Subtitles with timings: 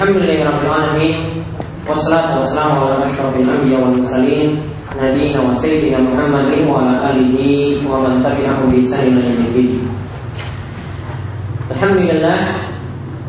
[0.00, 1.44] Alhamdulillahirrahmanirrahim
[1.84, 4.56] Wassalatu wassalamu ala ashrafil anbiya wal mursalin
[4.96, 9.84] Nabi wa sayyidina Muhammadin wa ala alihi wa man tabi'ahu bi ihsan ila yaumil
[11.68, 12.40] Alhamdulillah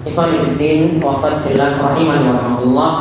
[0.08, 2.94] Ikhwan Fiddin wa qad fillah rahiman wa rahmatullah.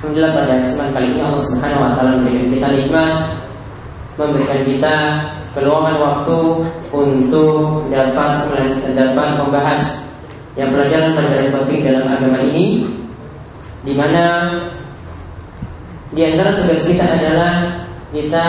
[0.00, 3.12] Alhamdulillah pada kesempatan kali ini Allah Subhanahu wa taala memberikan kita nikmat
[4.16, 4.96] memberikan kita
[5.52, 6.38] peluangan waktu
[6.96, 8.48] untuk dapat
[8.96, 10.00] dapat membahas
[10.54, 12.86] yang pelajaran-pelajaran penting dalam agama ini
[13.82, 14.24] di mana
[16.14, 17.84] di antara tugas kita adalah
[18.14, 18.46] kita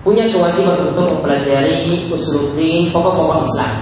[0.00, 2.56] punya kewajiban untuk mempelajari usul
[2.92, 3.74] pokok-pokok Islam.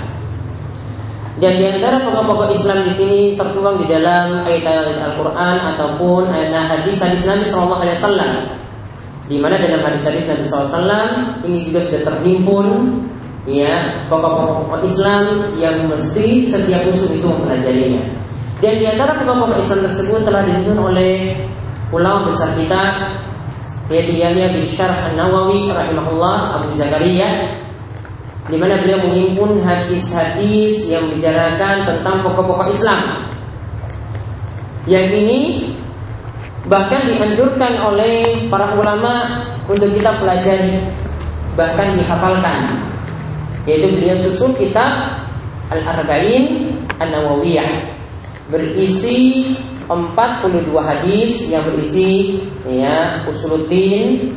[1.39, 7.27] Dan di antara pokok-pokok Islam di sini tertuang di dalam ayat-ayat Al-Quran ataupun ayat hadis-hadis
[7.27, 8.33] Nabi Shallallahu Alaihi Wasallam.
[9.31, 10.83] Di mana dalam hadis-hadis Nabi SAW
[11.47, 12.67] ini juga sudah terhimpun
[13.49, 18.03] ya pokok-pokok Islam yang mesti setiap musuh itu mempelajarinya.
[18.63, 21.35] Dan di antara pokok-pokok Islam tersebut telah disusun oleh
[21.91, 23.11] ulama besar kita
[23.91, 27.51] yaitu Yahya bin Syarh An-Nawawi rahimahullah Abu Zakaria
[28.47, 33.27] di mana beliau menghimpun hadis-hadis yang membicarakan tentang pokok-pokok Islam.
[34.87, 35.41] Yang ini
[36.67, 40.79] bahkan dianjurkan oleh para ulama untuk kita pelajari
[41.59, 42.92] bahkan dihafalkan
[43.67, 45.23] yaitu beliau susun kitab
[45.71, 47.95] Al-Arba'in An-Nawawiyah
[48.51, 49.51] berisi
[49.87, 54.35] 42 hadis yang berisi ya usuluddin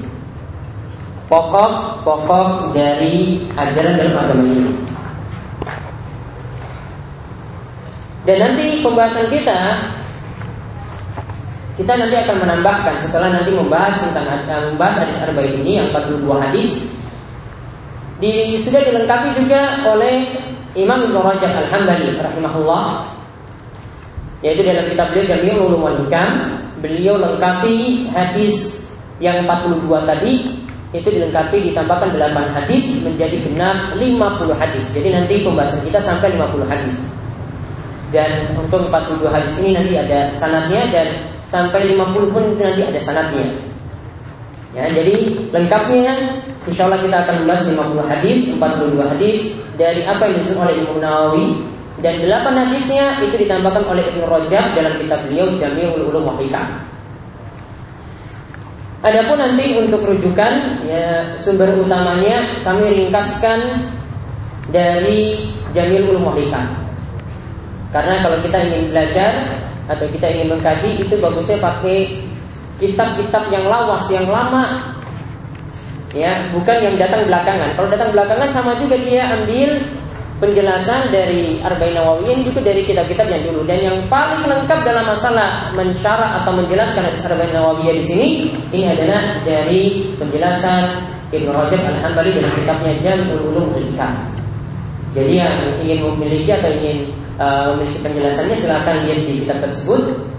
[1.25, 4.73] pokok-pokok dari ajaran dalam agama ini.
[8.25, 9.59] Dan nanti pembahasan kita
[11.75, 14.25] kita nanti akan menambahkan setelah nanti membahas tentang
[14.71, 16.87] membahas hadis arba'in ini yang 42 hadis
[18.19, 20.39] di, sudah dilengkapi juga oleh
[20.75, 23.11] Imam Ibnu Rajab Al-Hambali rahimahullah
[24.43, 25.99] yaitu dalam kitab beliau Jami'ul Ulum wal
[26.83, 28.85] beliau lengkapi hadis
[29.17, 30.33] yang 42 tadi
[30.95, 34.85] itu dilengkapi ditambahkan 8 hadis menjadi genap 50 hadis.
[34.95, 36.97] Jadi nanti pembahasan kita sampai 50 hadis.
[38.15, 41.07] Dan untuk 42 hadis ini nanti ada sanatnya dan
[41.51, 43.47] sampai 50 pun nanti ada sanatnya.
[44.71, 46.15] Ya, jadi lengkapnya
[46.65, 49.39] insya Allah kita akan membahas 50 hadis, 42 hadis
[49.77, 51.47] dari apa yang disebut oleh Imam Nawawi
[52.03, 56.67] dan 8 hadisnya itu ditambahkan oleh Ibnu Rajab dalam kitab beliau Jami'ul Ulum wa Hikam.
[59.05, 63.85] Adapun nanti untuk rujukan ya sumber utamanya kami ringkaskan
[64.73, 66.65] dari Jami'ul Ulum wa Hikam.
[67.93, 69.31] Karena kalau kita ingin belajar
[69.85, 72.25] atau kita ingin mengkaji itu bagusnya pakai
[72.81, 74.94] kitab-kitab yang lawas yang lama
[76.15, 77.75] ya bukan yang datang belakangan.
[77.75, 79.83] Kalau datang belakangan sama juga dia ambil
[80.35, 83.67] penjelasan dari Arba'in Nawawiyin juga dari kitab-kitab yang dulu.
[83.67, 88.27] Dan yang paling lengkap dalam masalah mensyarah atau menjelaskan hadis Arba'in Nawawiyah di sini
[88.71, 91.03] ini adalah dari penjelasan
[91.35, 94.13] Ibnu Rajab Al-Hambali dalam kitabnya Jami'ul Ulum Hikam.
[95.15, 100.31] Jadi yang ingin memiliki atau ingin uh, memiliki penjelasannya silahkan lihat di kitab tersebut.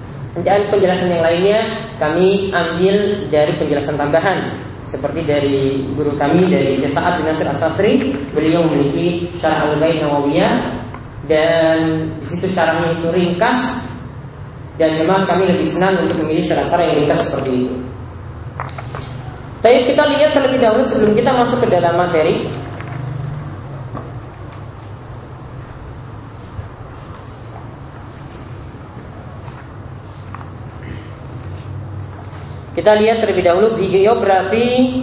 [0.45, 1.61] Dan penjelasan yang lainnya
[1.97, 4.53] kami ambil dari penjelasan tambahan
[4.87, 10.55] seperti dari guru kami dari Sa'ad bin Nasir As-Sasri beliau memiliki syarah al-bain Nawawiyah
[11.27, 13.83] dan di situ syarahnya itu ringkas
[14.79, 17.75] dan memang kami lebih senang untuk memilih syarah-syarah yang ringkas seperti itu.
[19.65, 22.47] Tapi kita lihat terlebih dahulu sebelum kita masuk ke dalam materi
[32.77, 35.01] Kita lihat terlebih dahulu biografi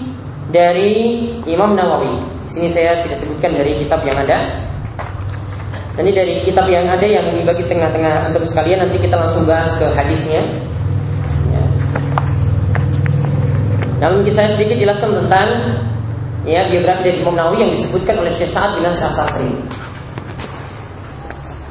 [0.54, 2.22] dari Imam Nawawi.
[2.46, 4.46] Di sini saya tidak sebutkan dari kitab yang ada.
[5.98, 9.90] Nanti dari kitab yang ada yang dibagi tengah-tengah antum sekalian nanti kita langsung bahas ke
[9.90, 10.46] hadisnya.
[11.50, 11.64] Ya.
[14.06, 15.74] Namun saya sedikit jelaskan tentang
[16.46, 19.50] ya biografi dari Imam Nawawi yang disebutkan oleh Syekh Sa'ad bin Sasri.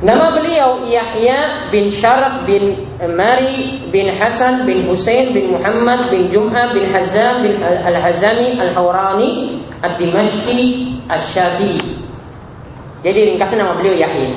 [0.03, 6.75] Nama beliau Yahya bin Syaraf bin Mari bin Hasan bin Husain bin Muhammad bin Jum'ah
[6.75, 12.03] bin Hazam bin Al-Hazami Al-Hawrani Ad-Dimashqi Asy-Syafi'i.
[13.07, 14.31] Jadi ringkasnya nama beliau Yahya.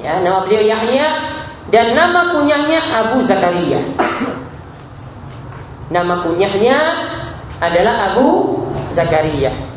[0.00, 1.06] Ya, nama beliau Yahya
[1.68, 3.84] dan nama kunyahnya Abu Zakaria.
[5.92, 6.76] Nama kunyahnya
[7.60, 8.64] adalah Abu
[8.96, 9.69] Zakaria.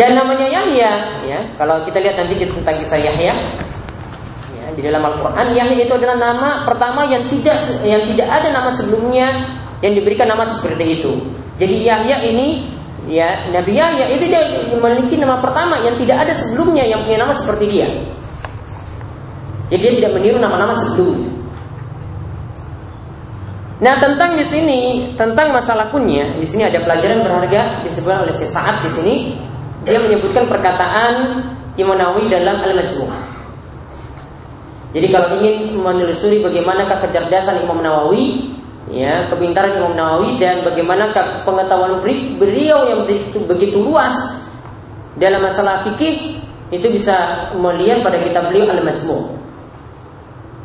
[0.00, 0.92] Dan namanya Yahya,
[1.28, 1.40] ya.
[1.60, 3.36] Kalau kita lihat nanti tentang kisah Yahya,
[4.56, 8.72] ya, di dalam Al-Qur'an Yahya itu adalah nama pertama yang tidak yang tidak ada nama
[8.72, 9.44] sebelumnya
[9.84, 11.12] yang diberikan nama seperti itu.
[11.60, 12.64] Jadi Yahya ini
[13.12, 14.40] ya Nabi Yahya itu dia
[14.72, 17.88] memiliki nama pertama yang tidak ada sebelumnya yang punya nama seperti dia.
[19.68, 21.28] Jadi dia tidak meniru nama-nama sebelumnya.
[23.84, 24.80] Nah tentang di sini
[25.20, 29.14] tentang masalah kunyah di sini ada pelajaran berharga disebutkan oleh Saat di sini
[29.84, 31.12] dia menyebutkan perkataan
[31.80, 33.12] Imam Nawawi dalam Al Majmu'.
[34.90, 38.52] Jadi kalau ingin menelusuri bagaimana kecerdasan Imam Nawawi,
[38.90, 41.14] ya kepintaran Imam Nawawi dan bagaimana
[41.46, 42.02] pengetahuan
[42.36, 44.42] beliau yang begitu, begitu luas
[45.14, 49.40] dalam masalah fikih itu bisa melihat pada kitab beliau Al-Majmu'.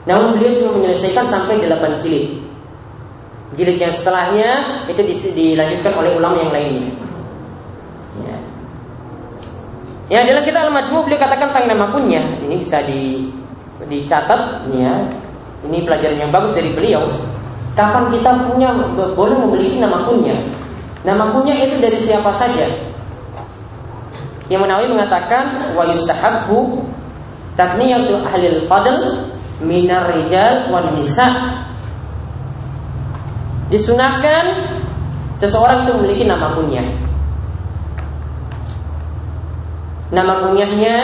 [0.06, 2.46] Namun beliau cuma menyelesaikan sampai 8 jilid.
[3.58, 4.50] Jilid yang setelahnya
[4.90, 5.02] itu
[5.34, 6.94] dilanjutkan oleh ulama yang lainnya.
[8.22, 8.38] Ya.
[10.06, 12.25] Ya dalam kitab Al-Majmu' beliau katakan tentang nama kunyah.
[12.46, 13.30] Ini bisa di
[13.90, 15.06] dicatat ya.
[15.66, 17.10] Ini pelajaran yang bagus dari beliau.
[17.74, 20.66] Kapan kita punya boleh memiliki nama kunyah
[21.06, 22.66] nama kunyah itu dari siapa saja?
[24.50, 26.81] Yang menawi mengatakan wa yustahabbu
[27.54, 29.30] takniyatu ahli fadl
[29.62, 31.30] minar rijal wan nisa.
[33.69, 34.74] Disunahkan
[35.38, 37.05] seseorang itu memiliki nama kunyah
[40.13, 40.98] nama kunyahnya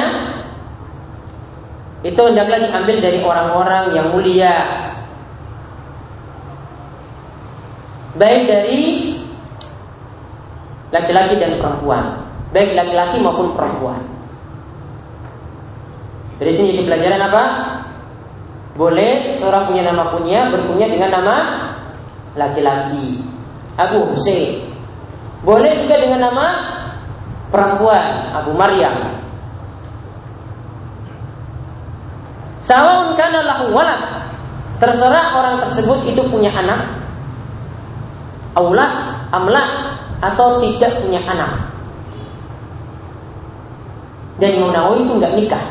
[2.01, 4.57] itu hendaklah diambil dari orang-orang yang mulia.
[8.18, 8.81] Baik dari
[10.89, 12.25] laki-laki dan perempuan.
[12.51, 14.01] Baik laki-laki maupun perempuan.
[16.42, 17.44] Dari sini jadi pelajaran apa?
[18.74, 21.36] Boleh seorang punya nama punya berpunya dengan nama
[22.33, 23.21] laki-laki.
[23.77, 24.68] Abu Hussein.
[25.45, 26.45] Boleh juga dengan nama
[27.51, 29.21] perempuan Abu Maryam
[32.62, 34.30] Sawaun kana lahu walad.
[34.77, 36.86] Terserah orang tersebut itu punya anak.
[38.53, 39.65] Allah amla
[40.21, 41.74] atau tidak punya anak.
[44.38, 45.65] Dan Imam Nawawi itu nggak nikah.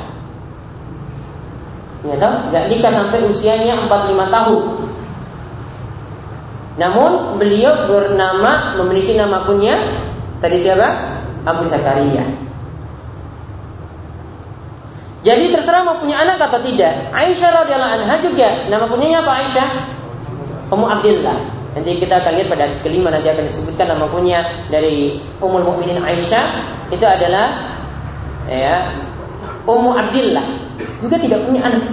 [2.06, 2.34] Ya tahu?
[2.50, 4.62] Nggak nikah sampai usianya 45 tahun.
[6.78, 9.78] Namun beliau bernama memiliki nama kunyah
[10.38, 11.18] tadi siapa?
[11.50, 12.24] Abu Zakaria.
[15.20, 17.12] Jadi terserah mau punya anak atau tidak.
[17.12, 19.68] Aisyah radhiyallahu anha juga nama punyanya apa Aisyah?
[20.72, 21.38] Ummu Abdillah.
[21.76, 24.42] Nanti kita akan lihat pada hadis kelima nanti akan disebutkan nama punya
[24.72, 26.46] dari Ummul Mukminin Aisyah
[26.90, 27.52] itu adalah
[28.50, 28.90] ya
[29.68, 30.46] Ummu Abdillah
[30.98, 31.84] juga tidak punya anak.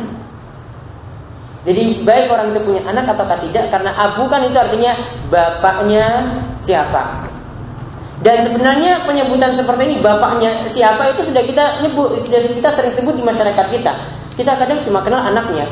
[1.68, 4.96] Jadi baik orang itu punya anak atau tidak karena abu kan itu artinya
[5.28, 6.32] bapaknya
[6.64, 7.28] siapa.
[8.18, 13.14] Dan sebenarnya penyebutan seperti ini bapaknya siapa itu sudah kita nyebut, sudah kita sering sebut
[13.14, 13.94] di masyarakat kita.
[14.34, 15.70] Kita kadang cuma kenal anaknya.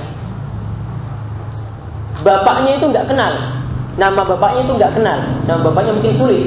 [2.21, 3.33] Bapaknya itu nggak kenal.
[3.97, 5.17] Nama bapaknya itu nggak kenal.
[5.49, 6.45] Nama bapaknya mungkin sulit.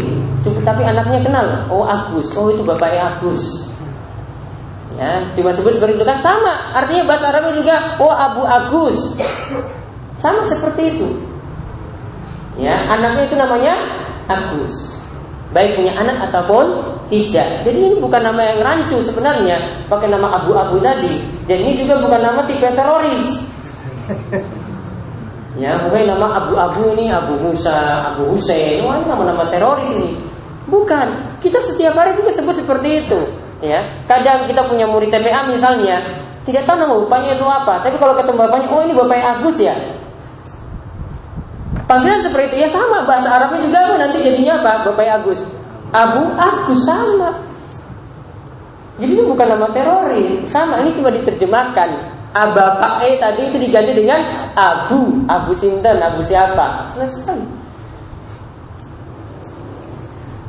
[0.63, 1.47] Tapi anaknya kenal.
[1.67, 2.31] Oh Agus.
[2.39, 3.67] Oh itu bapaknya Agus.
[4.99, 6.75] Ya, cuma sebut seperti itu kan sama.
[6.75, 9.19] Artinya bahasa Arabnya juga oh Abu Agus.
[10.19, 11.07] Sama seperti itu.
[12.59, 13.75] Ya, anaknya itu namanya
[14.27, 14.88] Agus
[15.53, 16.67] baik punya anak ataupun
[17.09, 17.65] tidak.
[17.65, 21.25] Jadi ini bukan nama yang rancu sebenarnya, pakai nama abu-abu tadi.
[21.49, 23.27] Dan ini juga bukan nama tipe teroris.
[25.59, 28.79] Ya, bukan nama abu-abu ini Abu Musa, Abu Hussein.
[28.87, 30.15] Wah, nama-nama teroris ini.
[30.71, 31.27] Bukan.
[31.43, 33.19] Kita setiap hari juga sebut seperti itu.
[33.59, 35.99] Ya, kadang kita punya murid TPA misalnya,
[36.47, 37.83] tidak tahu nama bapaknya itu apa.
[37.83, 39.75] Tapi kalau ketemu bapaknya, oh ini bapaknya Agus ya.
[41.89, 44.93] Panggilan seperti itu ya sama bahasa Arabnya juga nanti jadinya apa?
[44.93, 45.41] Bapak Agus.
[45.89, 47.33] Abu Agus sama.
[49.01, 50.45] Jadi ini bukan nama teroris.
[50.53, 52.21] Sama ini cuma diterjemahkan.
[52.37, 54.21] Bapak E tadi itu diganti dengan
[54.53, 55.25] Abu.
[55.25, 56.93] Abu Sinten Abu siapa?
[56.93, 57.41] Selesai.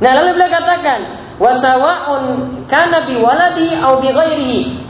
[0.00, 1.00] Nah lalu beliau katakan
[1.40, 2.24] wasawaun
[2.68, 4.00] kana bi waladi au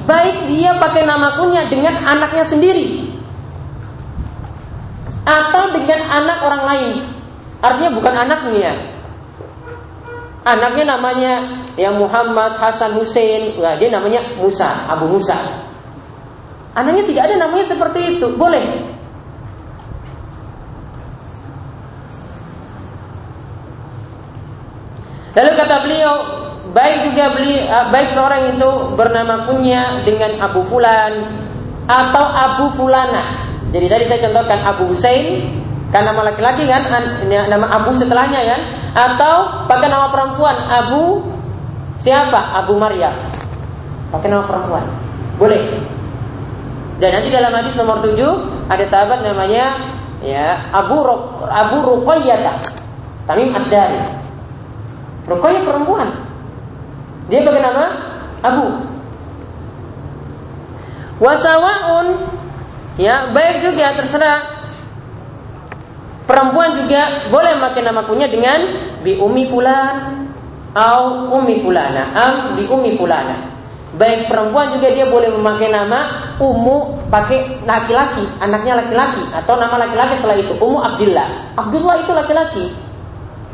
[0.07, 3.10] baik dia pakai nama kunyah dengan anaknya sendiri
[5.31, 6.97] atau dengan anak orang lain.
[7.63, 8.73] Artinya bukan anaknya.
[10.43, 11.33] Anaknya namanya
[11.79, 15.37] yang Muhammad Hasan Hussein, nah, dia namanya Musa, Abu Musa.
[16.75, 18.89] Anaknya tidak ada namanya seperti itu, boleh.
[25.37, 26.15] Lalu kata beliau,
[26.75, 31.23] baik juga beli eh, baik seorang itu bernama kunya dengan Abu Fulan
[31.87, 35.47] atau Abu Fulana jadi tadi saya contohkan Abu Husain
[35.91, 36.87] kan nama laki-laki kan
[37.27, 38.61] nama Abu setelahnya kan
[38.95, 41.27] atau pakai nama perempuan Abu
[41.99, 43.15] siapa Abu Maryam
[44.15, 44.87] pakai nama perempuan
[45.39, 45.63] boleh
[47.01, 48.13] dan nanti dalam hadis nomor 7
[48.69, 49.73] ada sahabat namanya
[50.21, 52.61] ya Abu Ruk, Abu Ruqayyah
[53.25, 54.01] Tamim Ad-Dari.
[55.31, 56.09] Ruqayyah perempuan.
[57.33, 57.85] Dia pakai nama
[58.45, 58.67] Abu.
[61.23, 62.27] Wasawaun
[63.01, 64.61] ya baik juga terserah
[66.29, 68.61] perempuan juga boleh pakai nama kunya dengan
[69.01, 70.29] bi umi fulan
[70.77, 73.57] au umi fulana am bi umi fulana
[73.97, 80.17] baik perempuan juga dia boleh memakai nama Umu pakai laki-laki, anaknya laki-laki atau nama laki-laki
[80.17, 81.53] setelah itu Umu Abdullah.
[81.53, 82.65] Abdullah itu laki-laki.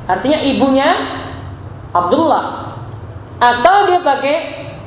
[0.07, 0.95] Artinya ibunya
[1.91, 2.79] Abdullah.
[3.43, 4.37] Atau dia pakai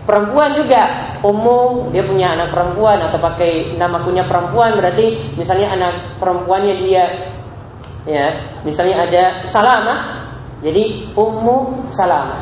[0.09, 1.13] perempuan juga.
[1.21, 7.05] Umu dia punya anak perempuan atau pakai nama punya perempuan berarti misalnya anak perempuannya dia
[8.07, 8.31] ya,
[8.63, 10.25] misalnya ada Salama
[10.65, 12.39] jadi Ummu Salama.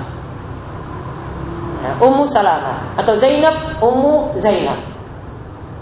[1.81, 4.77] Ya, Ummu Salama atau Zainab Ummu Zainab.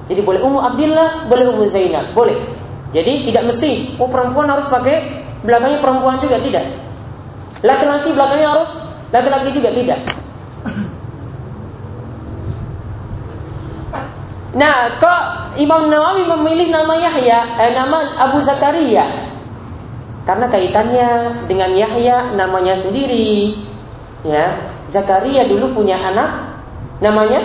[0.07, 2.39] Jadi boleh Ummu Abdullah, boleh Ummu Zainab, boleh.
[2.95, 5.03] Jadi tidak mesti oh perempuan harus pakai
[5.43, 6.63] belakangnya perempuan juga tidak.
[7.59, 8.71] Laki-laki belakangnya harus
[9.11, 10.24] laki-laki juga tidak.
[14.55, 15.23] Nah, kok
[15.59, 19.03] Imam Nawawi memilih nama Yahya, eh, nama Abu Zakaria?
[20.23, 21.09] Karena kaitannya
[21.45, 23.53] dengan Yahya namanya sendiri.
[24.23, 24.57] Ya,
[24.87, 26.55] Zakaria dulu punya anak
[26.97, 27.43] namanya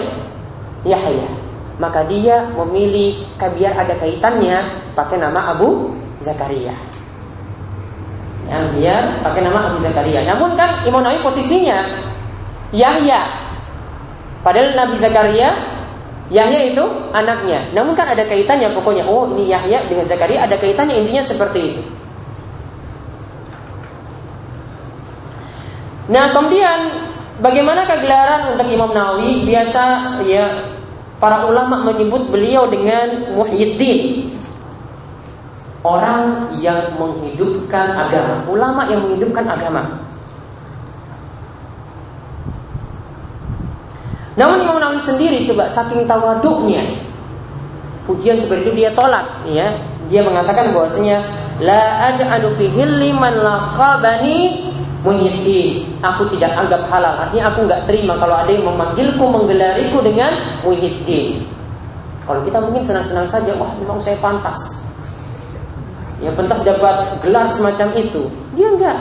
[0.86, 1.40] Yahya
[1.80, 4.60] maka dia memilih biar ada kaitannya
[4.92, 5.88] pakai nama Abu
[6.20, 6.76] Zakaria.
[8.44, 10.20] Ya, dia pakai nama Abu Zakaria.
[10.28, 11.88] Namun kan Imam Nawawi posisinya
[12.76, 13.24] Yahya.
[14.44, 15.56] Padahal Nabi Zakaria
[16.30, 17.74] Yahya itu anaknya.
[17.74, 19.02] Namun kan ada kaitannya pokoknya.
[19.10, 21.82] Oh, ini Yahya dengan Zakaria ada kaitannya intinya seperti itu.
[26.10, 26.78] Nah, kemudian
[27.38, 29.46] bagaimana kegelaran untuk Imam Nawawi?
[29.46, 29.82] Biasa
[30.26, 30.74] ya
[31.22, 34.32] Para ulama menyebut beliau dengan Muhyiddin
[35.86, 40.09] Orang yang menghidupkan agama Ulama yang menghidupkan agama
[44.38, 47.10] Namun Imam Nawawi sendiri coba saking tawaduknya
[48.10, 49.70] Pujian seperti itu dia tolak ya.
[50.10, 51.22] Dia mengatakan bahwasanya
[51.62, 54.66] La aj'alu fi hilli man laqabani
[55.06, 56.00] Muhyiddin.
[56.02, 60.32] Aku tidak anggap halal Artinya aku nggak terima kalau ada yang memanggilku Menggelariku dengan
[60.66, 61.46] Muhyiddin.
[62.26, 64.58] Kalau kita mungkin senang-senang saja Wah memang saya pantas.
[66.18, 68.26] Yang pantas dapat gelar semacam itu.
[68.58, 68.98] Dia enggak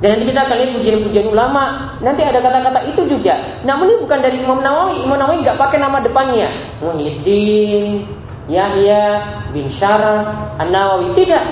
[0.00, 1.64] dan nanti kita akan lihat pujian-pujian ulama.
[2.00, 3.36] Nanti ada kata-kata itu juga.
[3.68, 5.04] Namun ini bukan dari Imam Nawawi.
[5.04, 6.48] Imam Nawawi nggak pakai nama depannya.
[6.80, 8.08] Muhyiddin
[8.48, 9.20] Yahya
[9.52, 11.12] bin Syaraf An-Nawawi.
[11.12, 11.44] Tidak.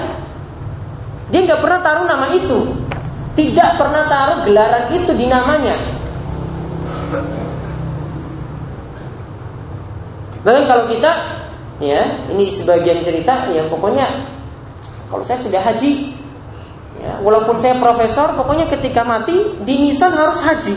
[1.28, 2.72] Dia nggak pernah taruh nama itu.
[3.36, 5.76] Tidak pernah taruh gelaran itu di namanya.
[10.40, 11.12] Bahkan kalau kita,
[11.84, 12.00] ya,
[12.32, 14.08] ini sebagian cerita, ya pokoknya
[15.12, 16.17] kalau saya sudah haji,
[16.98, 20.76] ya, walaupun saya profesor, pokoknya ketika mati di nisan harus haji.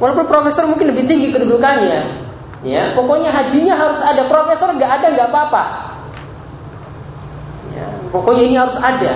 [0.00, 2.00] Walaupun profesor mungkin lebih tinggi kedudukannya,
[2.64, 4.24] ya, pokoknya hajinya harus ada.
[4.24, 5.64] Profesor nggak ada nggak apa-apa.
[7.76, 9.12] Ya, pokoknya ini harus ada.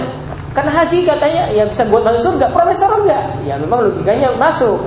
[0.54, 3.26] Karena haji katanya ya bisa buat masuk surga, profesor enggak.
[3.42, 4.86] Ya memang logikanya masuk.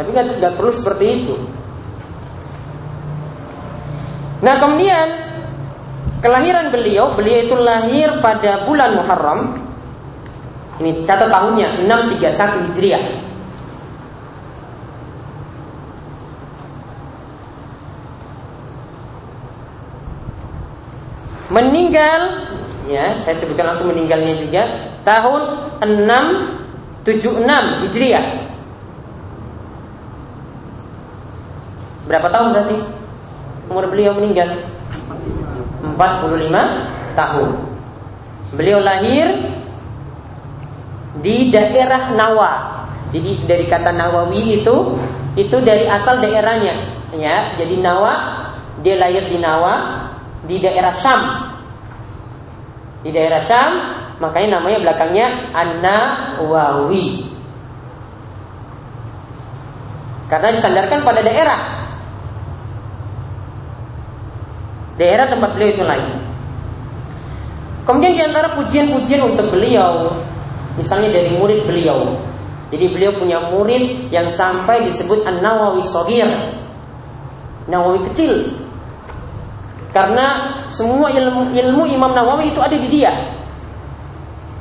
[0.00, 0.24] Tapi kan
[0.56, 1.36] perlu seperti itu.
[4.40, 5.29] Nah kemudian
[6.20, 9.40] kelahiran beliau, beliau itu lahir pada bulan Muharram.
[10.80, 13.04] Ini catat tahunnya 631 Hijriah.
[21.50, 22.20] Meninggal
[22.86, 24.62] ya, saya sebutkan langsung meninggalnya juga
[25.02, 25.42] tahun
[27.04, 28.26] 676 Hijriah.
[32.06, 32.78] Berapa tahun berarti?
[33.70, 34.66] Umur beliau meninggal
[35.82, 37.48] 45 tahun.
[38.54, 39.26] Beliau lahir
[41.18, 42.52] di daerah Nawa.
[43.10, 44.76] Jadi dari kata Nawawi itu
[45.34, 46.74] itu dari asal daerahnya,
[47.18, 47.54] ya.
[47.58, 48.46] Jadi Nawa
[48.80, 50.06] dia lahir di Nawa,
[50.46, 51.20] di daerah Syam.
[53.00, 53.72] Di daerah Syam,
[54.20, 57.26] makanya namanya belakangnya An-Nawawi.
[60.30, 61.79] Karena disandarkan pada daerah.
[65.00, 66.08] Daerah tempat beliau itu lain.
[67.88, 70.12] Kemudian di antara pujian-pujian untuk beliau,
[70.76, 72.20] misalnya dari murid beliau.
[72.68, 76.28] Jadi beliau punya murid yang sampai disebut An-Nawawi Sogir.
[77.66, 78.60] Nawawi kecil
[79.90, 80.26] karena
[80.70, 83.10] semua ilmu, ilmu Imam Nawawi itu ada di dia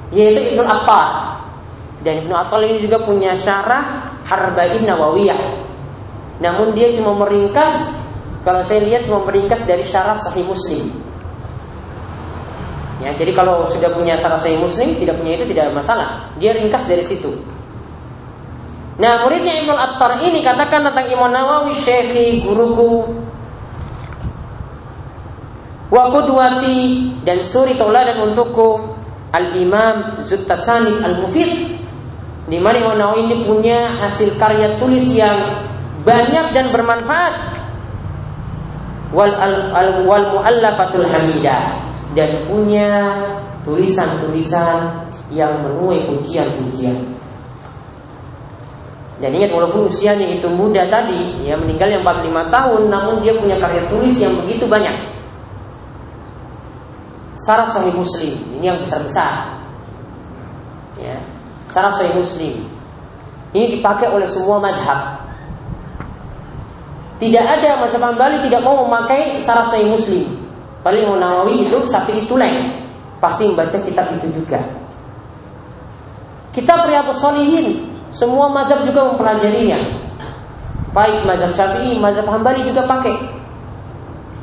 [0.10, 1.38] Yaitu Ibnu Attal
[2.02, 5.42] Dan Ibnu Attal ini juga punya syarah Arba'in Nawawiyah
[6.42, 7.94] Namun dia cuma meringkas
[8.44, 11.10] Kalau saya lihat cuma meringkas dari syarah Sahih Muslim
[13.00, 16.36] Ya, jadi kalau sudah punya Sarah Sahih Muslim, tidak punya itu tidak masalah.
[16.36, 17.32] Dia ringkas dari situ.
[19.00, 23.08] Nah, muridnya Ibnu Attar ini katakan tentang Imam Nawawi, Syekhi, guruku,
[25.88, 29.00] wa qudwati dan suri tauladan untukku
[29.32, 31.80] Al-Imam Zuttasani Al-Mufid
[32.52, 35.64] di mana Imam Nawawi ini punya hasil karya tulis yang
[36.04, 37.59] banyak dan bermanfaat
[39.10, 40.26] wal al, al wal
[41.10, 41.64] hamidah
[42.14, 42.90] dan punya
[43.66, 46.98] tulisan-tulisan yang menuai pujian-pujian.
[49.20, 53.60] Dan ingat walaupun usianya itu muda tadi, ya meninggal yang 45 tahun, namun dia punya
[53.60, 54.96] karya tulis yang begitu banyak.
[57.36, 59.60] Sarah Sahih Muslim ini yang besar-besar.
[61.00, 61.20] Ya,
[61.68, 62.64] Sarah Sahih Muslim
[63.52, 65.19] ini dipakai oleh semua madhab.
[67.20, 70.40] Tidak ada mazhab Hambali tidak mau memakai Sarah Sahih Muslim.
[70.80, 72.72] Paling Imam Nawawi itu sapi itu lain
[73.20, 74.64] pasti membaca kitab itu juga.
[76.56, 80.08] Kitab Riyadhus Shalihin semua mazhab juga mempelajarinya.
[80.96, 83.14] Baik mazhab Syafi'i, mazhab Hambali juga pakai.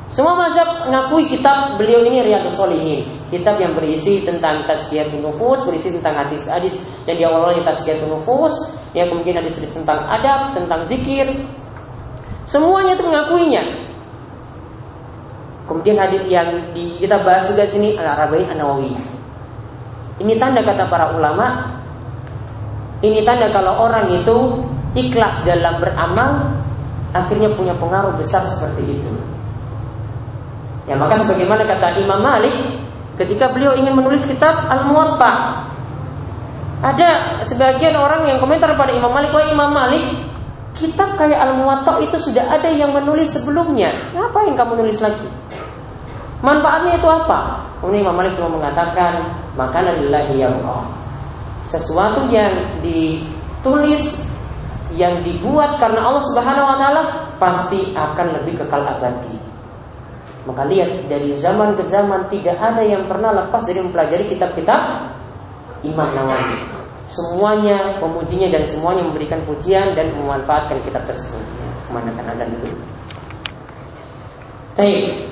[0.07, 5.91] Semua mazhab mengakui kitab beliau ini Riyadhus Shalihin, kitab yang berisi tentang tazkiyatun nufus, berisi
[5.99, 8.55] tentang hadis-hadis yang diawali tazkiyatun nufus,
[8.95, 11.27] yang kemudian hadis tentang adab, tentang zikir.
[12.47, 13.63] Semuanya itu mengakuinya.
[15.67, 18.95] Kemudian hadis yang di, kita bahas juga sini Al-Arba'in An-Nawawi.
[20.23, 21.75] Ini tanda kata para ulama,
[23.03, 24.63] ini tanda kalau orang itu
[24.95, 26.55] ikhlas dalam beramal,
[27.11, 29.13] akhirnya punya pengaruh besar seperti itu.
[30.87, 32.55] Ya maka sebagaimana kata Imam Malik
[33.19, 35.67] ketika beliau ingin menulis kitab Al-Muwatta.
[36.79, 40.36] Ada sebagian orang yang komentar pada Imam Malik, "Wah Imam Malik,
[40.77, 43.91] kitab kayak Al-Muwatta itu sudah ada yang menulis sebelumnya.
[44.13, 45.27] Ngapain kamu nulis lagi?"
[46.45, 47.65] Manfaatnya itu apa?
[47.81, 49.25] Kemudian Imam Malik cuma mengatakan,
[49.57, 50.85] "Makanan lillahi Allah."
[51.67, 52.53] Sesuatu yang
[52.85, 54.23] ditulis
[54.95, 57.03] yang dibuat karena Allah Subhanahu wa taala
[57.41, 59.37] pasti akan lebih kekal abadi.
[60.47, 65.11] Maka lihat dari zaman ke zaman tidak ada yang pernah lepas dari mempelajari kitab-kitab
[65.83, 66.76] Imam Nawawi.
[67.17, 71.41] Semuanya memujinya dan semuanya memberikan pujian dan memanfaatkan kitab tersebut.
[71.89, 72.77] Kemanakan azan dulu.
[74.77, 75.25] Baik.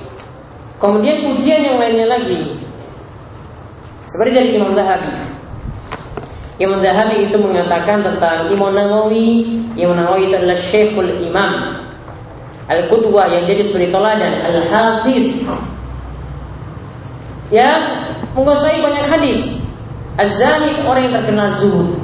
[0.81, 2.57] Kemudian pujian yang lainnya lagi.
[4.09, 5.13] Seperti dari Imam Zahabi.
[6.57, 9.61] Imam Zahabi itu mengatakan tentang Imam Nawawi.
[9.77, 11.85] Imam Nawawi itu adalah Syekhul Imam
[12.65, 15.37] Al-Qudwa yang jadi suri toladan Al-Hafiz
[17.53, 17.81] Yang
[18.33, 19.64] menguasai banyak hadis
[20.15, 21.99] Az-Zahid orang yang terkenal zuhud.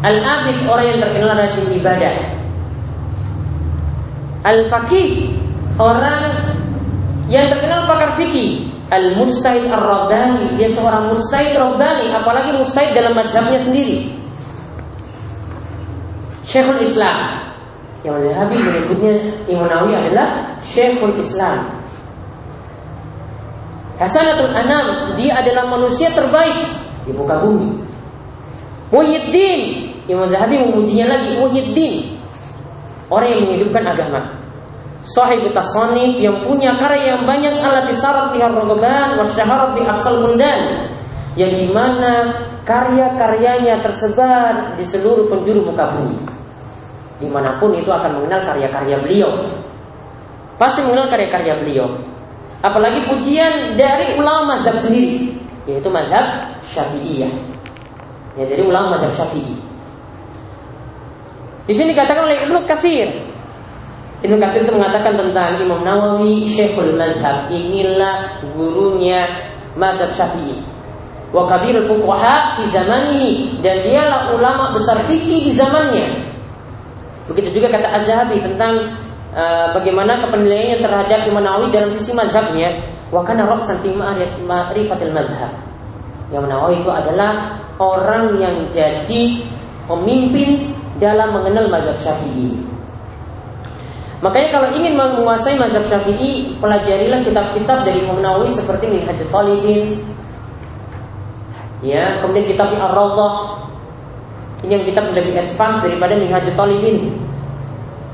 [0.00, 2.14] Al-Abid orang yang terkenal rajin ibadah.
[4.42, 5.36] Al-Faqih
[5.78, 6.20] orang
[7.30, 8.72] yang terkenal pakar fikih.
[8.90, 14.10] Al-Mustahid Ar-Rabbani Dia seorang Mustahid Rabbani Apalagi Mustahid dalam mazhabnya sendiri.
[16.42, 17.46] Syekhul Islam.
[18.02, 19.14] Yang Zahabi menyebutnya
[19.46, 21.79] Imam Nawawi adalah Syekhul Islam.
[24.00, 26.72] Hasanatul Anam, dia adalah manusia terbaik
[27.04, 27.68] di muka bumi.
[28.88, 32.16] Muhyiddin, Imam Zahabi memujinya lagi Muhyiddin.
[33.12, 34.40] Orang yang menghidupkan agama.
[35.04, 40.92] Sahib Tasonif yang punya karya yang banyak alat disarat di Rogoban wasyaharat di Aksal Mundan
[41.36, 42.36] yang di mana
[42.68, 46.20] karya-karyanya tersebar di seluruh penjuru muka bumi
[47.20, 49.30] di mana pun itu akan mengenal karya-karya beliau.
[50.56, 52.09] Pasti mengenal karya-karya beliau.
[52.60, 55.32] Apalagi pujian dari ulama mazhab sendiri,
[55.64, 57.32] yaitu mazhab Syafi'iyah.
[58.36, 59.56] Ya, dari ulama mazhab Syafi'i.
[61.64, 63.08] Di sini dikatakan oleh Ibnu Katsir.
[64.20, 67.48] Ibnu Katsir itu mengatakan tentang Imam Nawawi Syekhul Mazhab.
[67.48, 69.24] Inilah gurunya
[69.80, 70.60] mazhab Syafi'i.
[71.32, 76.10] Wa kabirul fuqaha fi zamanihi dan dialah ulama besar fikih di zamannya.
[77.30, 78.99] Begitu juga kata Az-Zahabi tentang
[79.34, 82.74] uh, bagaimana kepenilaiannya terhadap Imam Nawawi dalam sisi mazhabnya.
[83.10, 83.90] Wa kana ra'san fi
[84.46, 85.50] ma'rifatil mazhab.
[86.30, 89.42] Imam Nawawi itu adalah orang yang jadi
[89.90, 90.70] pemimpin
[91.02, 92.54] dalam mengenal mazhab Syafi'i.
[94.20, 99.96] Makanya kalau ingin menguasai mazhab Syafi'i, pelajarilah kitab-kitab dari Imam Nawawi seperti Minhajul Talibin,
[101.80, 103.64] ya, kemudian kitab Ar-Rawdah,
[104.60, 107.16] ini yang kita lebih advance daripada Minhajul Talibin.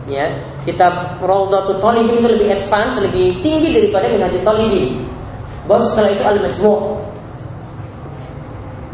[0.06, 0.30] Ya,
[0.66, 5.06] kitab Rawdatul Talibin itu lebih advance, lebih tinggi daripada Minhajul Talibin.
[5.70, 6.82] Baru setelah itu Al-Majmu'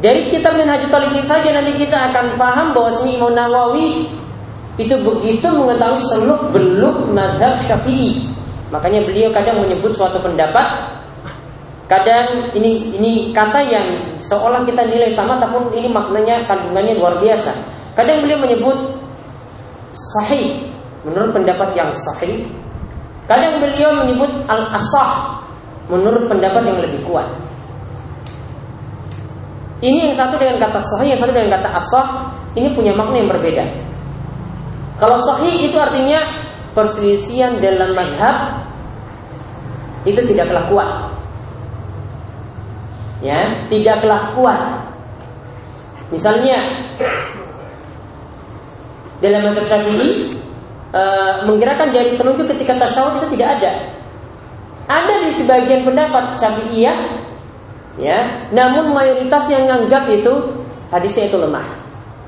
[0.04, 4.12] Dari kitab Minhajul Talibin saja nanti kita akan paham bahwa Imam Nawawi
[4.76, 8.28] itu begitu mengetahui seluk beluk mazhab Syafi'i.
[8.68, 10.92] Makanya beliau kadang menyebut suatu pendapat
[11.92, 13.84] Kadang ini ini kata yang
[14.16, 17.52] seolah kita nilai sama tapi ini maknanya kandungannya luar biasa.
[17.92, 18.96] Kadang beliau menyebut
[19.92, 20.71] sahih
[21.02, 22.46] menurut pendapat yang sahih.
[23.26, 25.40] Kadang beliau menyebut al-asah
[25.86, 27.26] menurut pendapat yang lebih kuat.
[29.82, 32.06] Ini yang satu dengan kata sahih, yang satu dengan kata asah,
[32.54, 33.66] ini punya makna yang berbeda.
[35.02, 36.22] Kalau sahih itu artinya
[36.70, 38.62] perselisihan dalam madhab
[40.06, 40.90] itu tidaklah kuat.
[43.22, 44.62] Ya, tidaklah kuat.
[46.10, 46.58] Misalnya
[49.22, 50.31] dalam mazhab Syafi'i
[50.92, 51.02] e,
[51.48, 53.72] menggerakkan jari telunjuk ketika tasyahud itu tidak ada.
[54.86, 56.98] Ada di sebagian pendapat Syafi'iyah
[57.96, 58.18] ya,
[58.52, 60.32] namun mayoritas yang menganggap itu
[60.92, 61.66] hadisnya itu lemah.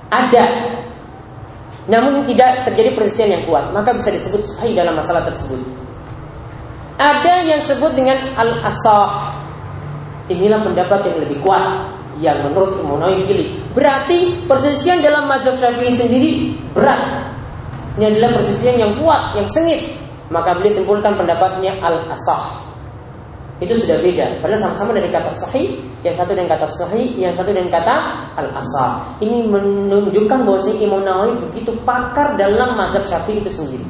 [0.09, 0.45] Ada
[1.85, 5.61] namun tidak terjadi persisian yang kuat, maka bisa disebut sahih dalam masalah tersebut.
[6.97, 9.37] Ada yang sebut dengan al-asah.
[10.33, 13.49] Inilah pendapat yang lebih kuat yang menurut Imam Nawawi pilih.
[13.77, 16.31] Berarti persisian dalam mazhab Syafi'i sendiri
[16.73, 17.34] berat.
[17.95, 19.95] Ini adalah persisian yang kuat, yang sengit.
[20.33, 22.65] Maka beliau simpulkan pendapatnya al-asah.
[23.63, 24.43] Itu sudah beda.
[24.43, 27.97] Padahal sama-sama dari kata sahih, yang satu dengan kata sahih, yang satu dengan kata
[28.35, 29.15] al-asah.
[29.23, 33.87] Ini menunjukkan bahwa Imam Nawawi begitu pakar dalam mazhab Syafi'i itu sendiri.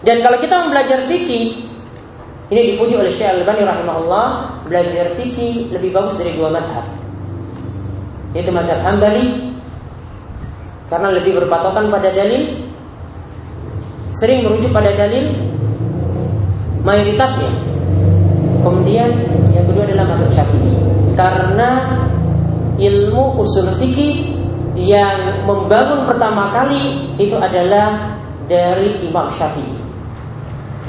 [0.00, 1.68] Dan kalau kita belajar fikih,
[2.48, 4.26] ini dipuji oleh Syekh Al-Bani rahimahullah,
[4.64, 6.88] belajar fikih lebih bagus dari dua madhab.
[8.32, 9.52] Yaitu madhab Hambali
[10.88, 12.64] karena lebih berpatokan pada dalil,
[14.16, 15.36] sering merujuk pada dalil
[16.82, 17.52] mayoritasnya.
[18.64, 19.08] Kemudian
[19.52, 20.74] yang kedua adalah mazhab Syafi'i.
[21.14, 21.70] Karena
[22.80, 24.34] ilmu usul fikih
[24.78, 28.16] yang membangun pertama kali itu adalah
[28.48, 29.76] dari Imam Syafi'i.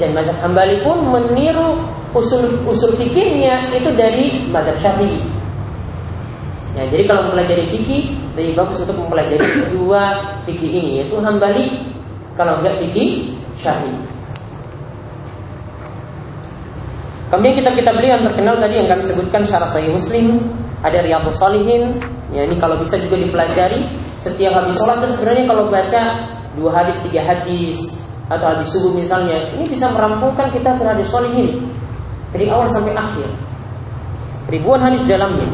[0.00, 1.76] Dan mazhab Hambali pun meniru
[2.16, 5.39] usul usul fikihnya itu dari mazhab Syafi'i.
[6.70, 9.42] Ya, jadi kalau mempelajari fikih lebih bagus untuk mempelajari
[9.74, 10.02] dua
[10.46, 11.82] fikih ini yaitu Hambali
[12.38, 13.98] kalau enggak fikih Syafi'i.
[17.30, 20.42] Kemudian kitab-kitab beliau yang terkenal tadi yang kami sebutkan Syarah Sahih Muslim,
[20.82, 21.94] ada Riyadhus Salihin.
[22.34, 23.86] Ya ini kalau bisa juga dipelajari
[24.20, 26.02] setiap habis sholat itu sebenarnya kalau baca
[26.58, 27.96] dua hadis tiga hadis
[28.30, 31.66] atau habis subuh misalnya ini bisa merampungkan kita terhadap solihin
[32.30, 33.26] dari awal sampai akhir
[34.52, 35.48] ribuan hadis dalamnya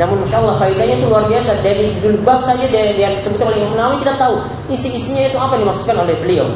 [0.00, 3.58] namun masya Allah faedahnya itu luar biasa dari judul bab saja dari yang disebutkan oleh
[3.60, 4.34] Imam Nawawi kita tahu
[4.72, 6.48] isi-isinya itu apa dimaksudkan oleh beliau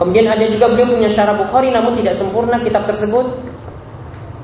[0.00, 3.36] Kemudian ada juga beliau punya syarah Bukhari namun tidak sempurna kitab tersebut.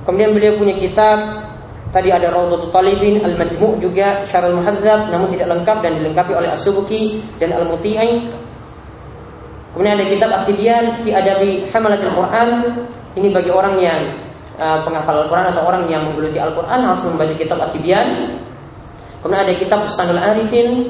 [0.05, 1.49] Kemudian beliau punya kitab
[1.97, 7.25] tadi ada Rawdatul Talibin, Al-Majmu' juga Syarah Muhadzab namun tidak lengkap dan dilengkapi oleh As-Subuki
[7.41, 8.29] dan Al-Muti'i.
[9.73, 12.49] Kemudian ada kitab Aktibian fi Adabi Hamalatul Quran.
[13.17, 14.01] Ini bagi orang yang
[14.57, 18.37] uh, penghafal Al-Quran atau orang yang menggeluti Al-Quran harus membaca kitab Aktibian.
[19.21, 20.87] Kemudian ada kitab Ustanul Arifin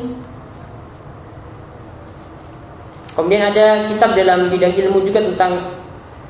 [3.16, 5.57] Kemudian ada kitab dalam bidang ilmu juga tentang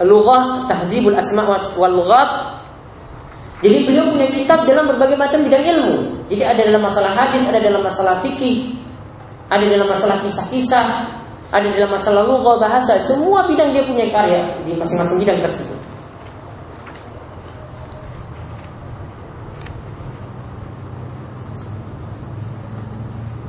[0.07, 2.63] lughah, tahzibul asma wal lughat.
[3.59, 5.95] Jadi beliau punya kitab dalam berbagai macam bidang ilmu.
[6.31, 8.79] Jadi ada dalam masalah hadis, ada dalam masalah fikih,
[9.51, 10.87] ada dalam masalah kisah-kisah,
[11.51, 15.86] ada dalam masalah lughah, bahasa, semua bidang dia punya karya di masing-masing bidang tersebut.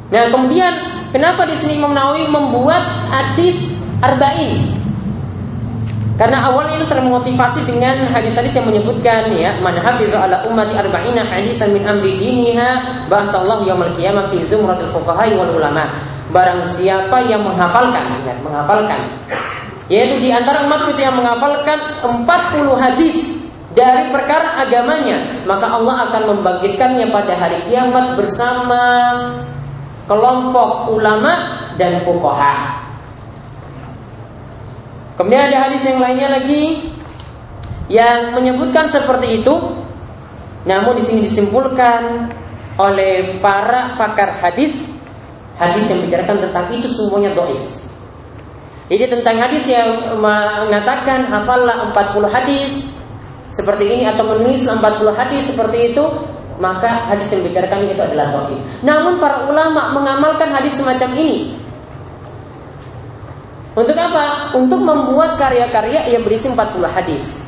[0.07, 4.75] Nah, kemudian Kenapa di sini Imam Nawawi membuat hadis arba'in?
[6.19, 11.71] Karena awalnya itu termotivasi dengan hadis-hadis yang menyebutkan ya, man hafiza ala ummati arba'ina hadisan
[11.71, 15.85] min amri diniha ba'asallahu yaumil qiyamah fi zumratil fuqaha wal ulama.
[16.33, 18.99] Barang siapa yang menghafalkan, ingat menghafalkan.
[19.87, 22.27] Yaitu di antara umat kita yang menghafalkan 40
[22.75, 28.83] hadis dari perkara agamanya, maka Allah akan membangkitkannya pada hari kiamat bersama
[30.07, 31.33] kelompok ulama
[31.75, 32.81] dan fukoha.
[35.19, 36.93] Kemudian ada hadis yang lainnya lagi
[37.91, 39.55] yang menyebutkan seperti itu.
[40.67, 42.27] Namun di sini disimpulkan
[42.77, 44.75] oleh para pakar hadis
[45.57, 47.87] hadis yang bicarakan tentang itu semuanya doif.
[48.87, 52.87] Jadi tentang hadis yang mengatakan hafallah 40 hadis
[53.51, 54.79] seperti ini atau menulis 40
[55.11, 56.03] hadis seperti itu
[56.57, 58.59] maka hadis yang dibicarakan itu adalah tauhid.
[58.81, 61.53] Namun para ulama mengamalkan hadis semacam ini.
[63.77, 64.57] Untuk apa?
[64.57, 67.45] Untuk membuat karya-karya yang berisi 40 hadis.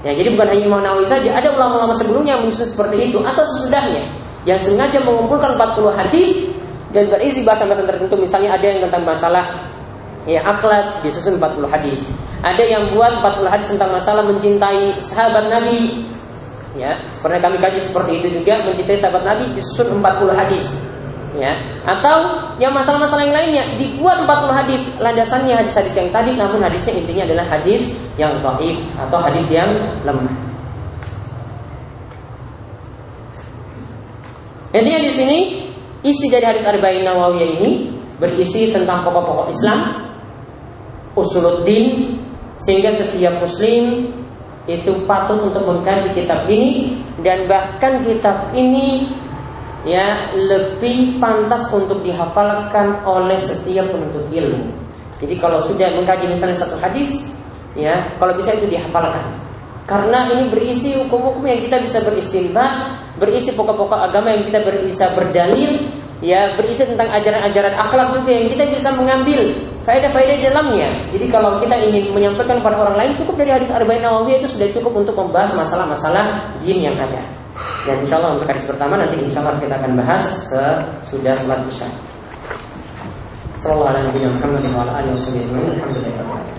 [0.00, 3.44] Ya, jadi bukan hanya Imam Nawawi saja, ada ulama-ulama sebelumnya yang menyusun seperti itu atau
[3.44, 4.04] sesudahnya
[4.44, 6.52] yang sengaja mengumpulkan 40 hadis
[6.92, 9.44] dan berisi bahasa-bahasa tertentu misalnya ada yang tentang masalah
[10.28, 12.00] ya akhlak disusun 40 hadis
[12.44, 16.04] Ada yang buat 40 hadis tentang masalah mencintai sahabat Nabi.
[16.74, 20.66] Ya, pernah kami kaji seperti itu juga mencintai sahabat Nabi disusun 40 hadis.
[21.34, 26.94] Ya, atau yang masalah-masalah yang lainnya dibuat 40 hadis, landasannya hadis-hadis yang tadi namun hadisnya
[26.94, 29.70] intinya adalah hadis yang dhaif atau hadis yang
[30.06, 30.30] lemah.
[34.74, 35.38] Intinya di sini
[36.02, 37.70] isi dari hadis Arba'in Nawawiyah ini
[38.18, 39.78] berisi tentang pokok-pokok Islam,
[41.14, 42.18] usuluddin,
[42.58, 44.10] sehingga setiap muslim
[44.64, 49.12] itu patut untuk mengkaji kitab ini dan bahkan kitab ini
[49.84, 54.72] ya lebih pantas untuk dihafalkan oleh setiap penuntut ilmu.
[55.20, 57.28] Jadi kalau sudah mengkaji misalnya satu hadis,
[57.76, 59.36] ya kalau bisa itu dihafalkan.
[59.84, 65.76] Karena ini berisi hukum-hukum yang kita bisa beristimbat, berisi pokok-pokok agama yang kita bisa berdalil,
[66.24, 69.44] ya berisi tentang ajaran-ajaran akhlak juga yang kita bisa mengambil
[69.84, 70.88] faedah-faedah di dalamnya.
[71.12, 74.68] Jadi kalau kita ingin menyampaikan pada orang lain cukup dari hadis Arba'in Nawawi itu sudah
[74.72, 77.20] cukup untuk membahas masalah-masalah jin yang ada.
[77.86, 81.88] Dan insya Allah untuk hadis pertama nanti insya Allah kita akan bahas sesudah sholat isya.
[83.60, 84.40] Sallallahu alaihi wa
[85.22, 86.53] sallam